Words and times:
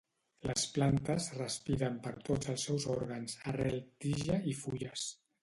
Les 0.51 0.61
plantes 0.77 1.27
respiren 1.39 1.99
per 2.07 2.13
tots 2.31 2.49
els 2.55 2.65
seus 2.69 2.89
òrgans: 2.95 3.37
arrel, 3.53 3.79
tija 4.07 4.41
i 4.55 4.59
fulles. 4.65 5.07